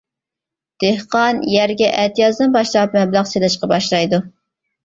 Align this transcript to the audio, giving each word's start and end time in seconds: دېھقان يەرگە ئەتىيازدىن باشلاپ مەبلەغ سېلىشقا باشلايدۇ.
دېھقان 0.83 1.43
يەرگە 1.57 1.89
ئەتىيازدىن 1.99 2.57
باشلاپ 2.57 2.97
مەبلەغ 2.99 3.31
سېلىشقا 3.35 3.71
باشلايدۇ. 3.75 4.25